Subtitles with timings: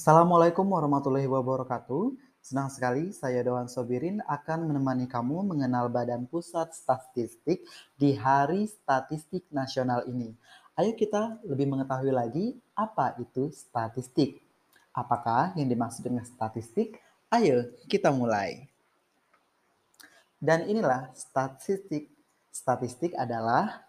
[0.00, 2.16] Assalamualaikum warahmatullahi wabarakatuh.
[2.40, 7.68] Senang sekali saya Doan Sobirin akan menemani kamu mengenal Badan Pusat Statistik
[8.00, 10.32] di Hari Statistik Nasional ini.
[10.72, 14.40] Ayo kita lebih mengetahui lagi apa itu statistik.
[14.96, 16.96] Apakah yang dimaksud dengan statistik?
[17.28, 18.72] Ayo kita mulai.
[20.40, 22.08] Dan inilah statistik.
[22.48, 23.84] Statistik adalah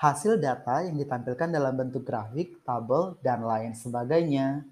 [0.00, 4.64] hasil data yang ditampilkan dalam bentuk grafik, tabel, dan lain sebagainya.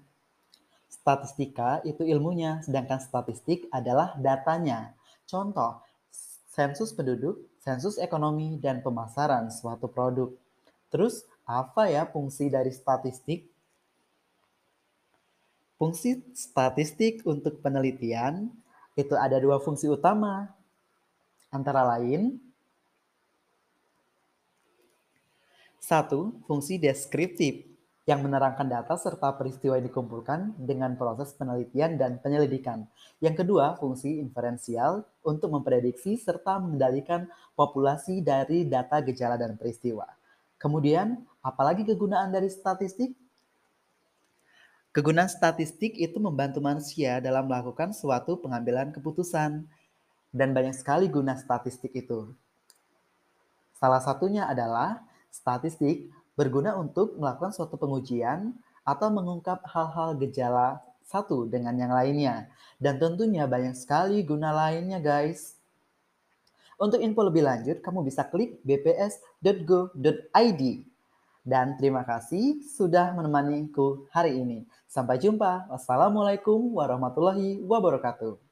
[0.89, 4.97] Statistika itu ilmunya, sedangkan statistik adalah datanya.
[5.29, 5.85] Contoh,
[6.49, 10.33] sensus penduduk, sensus ekonomi, dan pemasaran suatu produk.
[10.89, 13.53] Terus, apa ya fungsi dari statistik?
[15.77, 18.49] Fungsi statistik untuk penelitian
[18.97, 20.49] itu ada dua fungsi utama,
[21.53, 22.48] antara lain
[25.79, 27.65] Satu, fungsi deskriptif
[28.09, 32.89] yang menerangkan data serta peristiwa yang dikumpulkan dengan proses penelitian dan penyelidikan.
[33.21, 40.09] Yang kedua, fungsi inferensial untuk memprediksi serta mengendalikan populasi dari data gejala dan peristiwa.
[40.57, 43.13] Kemudian, apalagi kegunaan dari statistik?
[44.89, 49.69] Kegunaan statistik itu membantu manusia dalam melakukan suatu pengambilan keputusan.
[50.29, 52.33] Dan banyak sekali guna statistik itu.
[53.77, 61.77] Salah satunya adalah Statistik berguna untuk melakukan suatu pengujian atau mengungkap hal-hal gejala satu dengan
[61.77, 62.49] yang lainnya.
[62.77, 65.59] Dan tentunya banyak sekali guna lainnya guys.
[66.79, 70.63] Untuk info lebih lanjut, kamu bisa klik bps.go.id.
[71.43, 74.63] Dan terima kasih sudah menemaniku hari ini.
[74.87, 75.67] Sampai jumpa.
[75.67, 78.48] Wassalamualaikum warahmatullahi wabarakatuh.